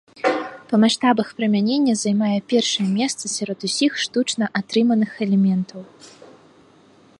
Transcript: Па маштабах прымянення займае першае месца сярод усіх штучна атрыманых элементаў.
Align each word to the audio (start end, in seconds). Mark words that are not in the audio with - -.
Па 0.69 0.75
маштабах 0.83 1.27
прымянення 1.41 1.93
займае 2.03 2.39
першае 2.55 2.87
месца 2.97 3.23
сярод 3.37 3.59
усіх 3.69 3.91
штучна 4.07 4.45
атрыманых 4.61 5.11
элементаў. 5.27 5.81